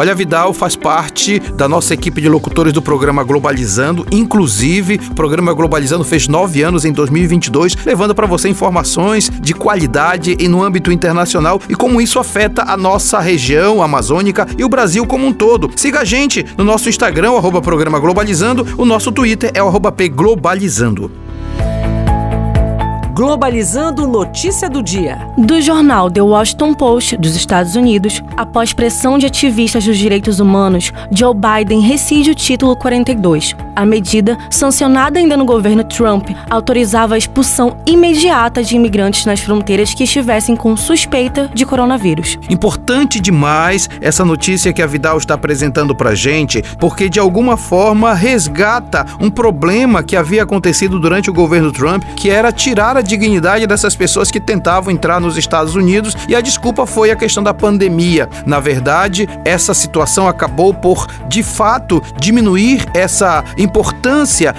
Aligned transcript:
Olha, 0.00 0.14
Vidal 0.14 0.54
faz 0.54 0.76
parte 0.76 1.40
da 1.40 1.68
nossa 1.68 1.92
equipe 1.92 2.20
de 2.20 2.28
locutores 2.28 2.72
do 2.72 2.80
programa 2.80 3.24
Globalizando. 3.24 4.06
Inclusive, 4.12 5.00
o 5.10 5.14
programa 5.16 5.52
Globalizando 5.52 6.04
fez 6.04 6.28
nove 6.28 6.62
anos 6.62 6.84
em 6.84 6.92
2022, 6.92 7.74
levando 7.84 8.14
para 8.14 8.24
você 8.24 8.48
informações 8.48 9.28
de 9.28 9.52
qualidade 9.54 10.36
e 10.38 10.46
no 10.46 10.62
âmbito 10.62 10.92
internacional 10.92 11.60
e 11.68 11.74
como 11.74 12.00
isso 12.00 12.20
afeta 12.20 12.62
a 12.62 12.76
nossa 12.76 13.18
região 13.18 13.82
amazônica 13.82 14.46
e 14.56 14.64
o 14.64 14.68
Brasil 14.68 15.04
como 15.04 15.26
um 15.26 15.32
todo. 15.32 15.68
Siga 15.74 16.02
a 16.02 16.04
gente 16.04 16.46
no 16.56 16.62
nosso 16.62 16.88
Instagram, 16.88 17.32
arroba 17.32 17.60
programa 17.60 17.98
Globalizando. 17.98 18.64
O 18.78 18.84
nosso 18.84 19.10
Twitter 19.10 19.50
é 19.52 19.58
arroba 19.58 19.90
pglobalizando. 19.90 21.10
Globalizando 21.10 21.27
notícia 24.06 24.70
do 24.70 24.80
dia. 24.80 25.18
Do 25.36 25.60
jornal 25.60 26.08
The 26.08 26.22
Washington 26.22 26.72
Post 26.72 27.16
dos 27.16 27.34
Estados 27.34 27.74
Unidos, 27.74 28.22
após 28.36 28.72
pressão 28.72 29.18
de 29.18 29.26
ativistas 29.26 29.84
dos 29.84 29.98
direitos 29.98 30.38
humanos, 30.38 30.92
Joe 31.10 31.34
Biden 31.34 31.80
rescinde 31.80 32.30
o 32.30 32.34
título 32.36 32.76
42. 32.76 33.56
A 33.78 33.86
medida, 33.86 34.36
sancionada 34.50 35.20
ainda 35.20 35.36
no 35.36 35.44
governo 35.44 35.84
Trump, 35.84 36.30
autorizava 36.50 37.14
a 37.14 37.18
expulsão 37.18 37.76
imediata 37.86 38.60
de 38.60 38.74
imigrantes 38.74 39.24
nas 39.24 39.38
fronteiras 39.38 39.94
que 39.94 40.02
estivessem 40.02 40.56
com 40.56 40.76
suspeita 40.76 41.48
de 41.54 41.64
coronavírus. 41.64 42.36
Importante 42.50 43.20
demais 43.20 43.88
essa 44.00 44.24
notícia 44.24 44.72
que 44.72 44.82
a 44.82 44.86
Vidal 44.88 45.16
está 45.16 45.34
apresentando 45.34 45.94
pra 45.94 46.12
gente, 46.12 46.60
porque 46.80 47.08
de 47.08 47.20
alguma 47.20 47.56
forma 47.56 48.14
resgata 48.14 49.06
um 49.20 49.30
problema 49.30 50.02
que 50.02 50.16
havia 50.16 50.42
acontecido 50.42 50.98
durante 50.98 51.30
o 51.30 51.32
governo 51.32 51.70
Trump, 51.70 52.02
que 52.16 52.30
era 52.30 52.50
tirar 52.50 52.96
a 52.96 53.00
dignidade 53.00 53.64
dessas 53.64 53.94
pessoas 53.94 54.28
que 54.28 54.40
tentavam 54.40 54.92
entrar 54.92 55.20
nos 55.20 55.36
Estados 55.36 55.76
Unidos 55.76 56.16
e 56.28 56.34
a 56.34 56.40
desculpa 56.40 56.84
foi 56.84 57.12
a 57.12 57.16
questão 57.16 57.44
da 57.44 57.54
pandemia. 57.54 58.28
Na 58.44 58.58
verdade, 58.58 59.28
essa 59.44 59.72
situação 59.72 60.26
acabou 60.26 60.74
por, 60.74 61.06
de 61.28 61.44
fato, 61.44 62.02
diminuir 62.18 62.84
essa 62.92 63.44
importância 63.56 63.67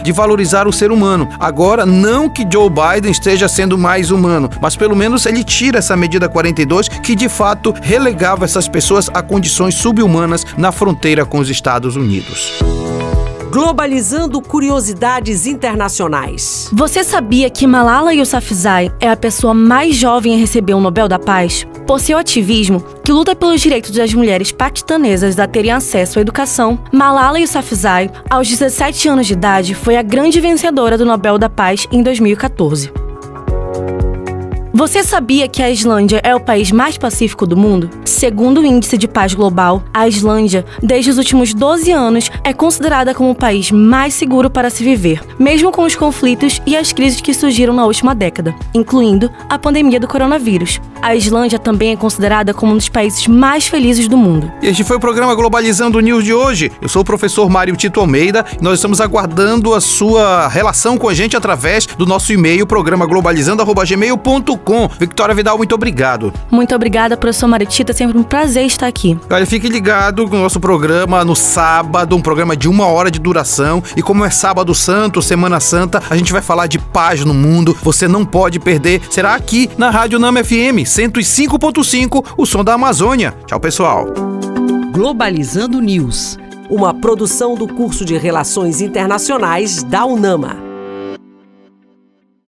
de 0.04 0.12
valorizar 0.12 0.68
o 0.68 0.74
ser 0.74 0.92
humano. 0.92 1.28
Agora, 1.40 1.86
não 1.86 2.30
que 2.30 2.48
Joe 2.52 2.70
Biden 2.70 3.12
esteja 3.12 3.48
sendo 3.48 3.78
mais 3.78 4.12
humano, 4.12 4.50
mas 4.62 4.76
pelo 4.76 4.96
menos 4.96 5.26
ele 5.26 5.44
tira 5.44 5.80
essa 5.80 5.96
medida 5.96 6.30
42 6.30 6.88
que 6.88 7.16
de 7.16 7.30
fato 7.30 7.74
relegava 7.82 8.46
essas 8.46 8.68
pessoas 8.68 9.10
a 9.14 9.22
condições 9.22 9.76
subhumanas 9.76 10.46
na 10.58 10.72
fronteira 10.72 11.26
com 11.26 11.40
os 11.40 11.50
Estados 11.50 11.96
Unidos. 11.96 12.60
Globalizando 13.52 14.40
curiosidades 14.42 15.48
internacionais. 15.48 16.70
Você 16.72 17.04
sabia 17.04 17.50
que 17.50 17.66
Malala 17.66 18.14
Yousafzai 18.14 18.92
é 19.00 19.10
a 19.10 19.18
pessoa 19.18 19.56
mais 19.56 19.96
jovem 19.96 20.36
a 20.36 20.38
receber 20.38 20.76
o 20.76 20.80
Nobel 20.80 21.08
da 21.08 21.18
Paz? 21.18 21.66
Por 21.88 22.00
seu 22.00 22.20
ativismo, 22.20 22.80
que 23.04 23.12
luta 23.12 23.36
pelos 23.36 23.60
direitos 23.60 23.90
das 23.90 24.14
mulheres 24.14 24.52
paquistanesas 24.52 25.40
a 25.40 25.48
terem 25.48 25.72
acesso 25.72 26.20
à 26.20 26.22
educação, 26.22 26.78
Malala 26.92 27.40
Yousafzai, 27.40 28.12
aos 28.30 28.48
17 28.48 29.10
anos 29.10 29.26
de 29.26 29.34
idade, 29.34 29.74
foi 29.74 29.98
a 29.98 30.04
grande 30.04 30.40
vencedora 30.40 30.96
do 30.96 31.06
Nobel 31.06 31.40
da 31.40 31.50
Paz 31.50 31.88
em 31.92 32.04
2014. 32.04 33.09
Você 34.72 35.04
sabia 35.04 35.48
que 35.48 35.64
a 35.64 35.70
Islândia 35.72 36.22
é 36.24 36.36
o 36.36 36.40
país 36.40 36.72
mais 36.72 36.96
pacífico 36.96 37.48
do 37.48 37.58
mundo? 37.58 37.90
Segundo 38.06 38.62
o 38.62 38.66
Índice 38.66 39.00
de 39.00 39.08
Paz 39.08 39.34
Global, 39.34 39.84
a 39.92 40.08
Islândia, 40.08 40.64
desde 40.82 41.10
os 41.10 41.18
últimos 41.18 41.56
12 41.56 41.92
anos, 41.92 42.30
é 42.44 42.54
considerada 42.54 43.16
como 43.16 43.32
o 43.32 43.36
país 43.36 43.72
mais 43.72 44.14
seguro 44.14 44.48
para 44.48 44.70
se 44.70 44.84
viver, 44.84 45.24
mesmo 45.40 45.72
com 45.72 45.84
os 45.84 45.96
conflitos 45.96 46.62
e 46.68 46.78
as 46.78 46.94
crises 46.94 47.20
que 47.20 47.34
surgiram 47.34 47.74
na 47.74 47.84
última 47.86 48.14
década, 48.14 48.54
incluindo 48.72 49.32
a 49.50 49.58
pandemia 49.58 50.00
do 50.00 50.08
coronavírus. 50.08 50.80
A 51.02 51.16
Islândia 51.16 51.58
também 51.58 51.94
é 51.94 51.96
considerada 51.96 52.54
como 52.54 52.74
um 52.74 52.78
dos 52.78 52.90
países 52.90 53.26
mais 53.26 53.68
felizes 53.68 54.08
do 54.08 54.18
mundo. 54.18 54.52
Este 54.62 54.84
foi 54.84 54.98
o 54.98 55.00
programa 55.00 55.34
Globalizando 55.34 56.00
News 56.00 56.24
de 56.24 56.34
hoje. 56.34 56.72
Eu 56.80 56.90
sou 56.90 57.02
o 57.02 57.06
professor 57.06 57.50
Mário 57.50 57.76
Tito 57.76 58.00
Almeida 58.00 58.46
e 58.60 58.64
nós 58.64 58.76
estamos 58.76 59.02
aguardando 59.02 59.74
a 59.74 59.82
sua 59.82 60.48
relação 60.48 60.96
com 60.96 61.10
a 61.10 61.14
gente 61.14 61.36
através 61.36 61.88
do 61.88 62.06
nosso 62.06 62.32
e-mail, 62.32 62.68
programa 62.68 63.08
globalizando.gmail.com 63.08 64.59
Victoria 65.00 65.36
Vidal, 65.36 65.58
muito 65.58 65.74
obrigado. 65.76 66.34
Muito 66.52 66.76
obrigada, 66.76 67.18
professor 67.18 67.48
Maritita. 67.48 67.92
É 67.92 67.96
sempre 67.96 68.18
um 68.18 68.24
prazer 68.24 68.66
estar 68.66 68.88
aqui. 68.88 69.18
Olha, 69.30 69.46
fique 69.46 69.68
ligado 69.68 70.28
com 70.28 70.36
o 70.38 70.40
nosso 70.40 70.60
programa 70.60 71.24
no 71.26 71.36
sábado, 71.36 72.16
um 72.16 72.22
programa 72.22 72.56
de 72.56 72.68
uma 72.68 72.88
hora 72.88 73.10
de 73.10 73.20
duração. 73.20 73.82
E 73.96 74.02
como 74.02 74.24
é 74.24 74.30
sábado 74.30 74.74
santo, 74.76 75.22
Semana 75.22 75.60
Santa, 75.60 76.02
a 76.10 76.16
gente 76.16 76.32
vai 76.32 76.42
falar 76.42 76.68
de 76.68 76.80
paz 76.80 77.24
no 77.26 77.34
mundo. 77.34 77.76
Você 77.82 78.08
não 78.08 78.26
pode 78.26 78.60
perder. 78.60 79.02
Será 79.10 79.36
aqui 79.36 79.70
na 79.78 79.90
Rádio 79.90 80.20
Nama 80.20 80.44
FM 80.44 80.86
105.5, 80.86 82.26
o 82.38 82.46
som 82.46 82.64
da 82.64 82.74
Amazônia. 82.74 83.34
Tchau, 83.46 83.60
pessoal. 83.60 84.06
Globalizando 84.92 85.82
News, 85.82 86.38
uma 86.70 86.94
produção 86.94 87.56
do 87.56 87.68
curso 87.68 88.04
de 88.04 88.18
Relações 88.18 88.82
Internacionais 88.82 89.84
da 89.84 90.06
UNAMA. 90.06 90.69